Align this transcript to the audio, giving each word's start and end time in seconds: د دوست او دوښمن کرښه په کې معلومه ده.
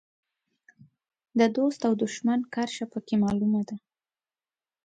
د 1.39 1.41
دوست 1.55 1.79
او 1.87 1.93
دوښمن 2.01 2.39
کرښه 2.53 2.85
په 2.91 2.99
کې 3.07 3.15
معلومه 3.23 3.61
ده. 3.69 3.75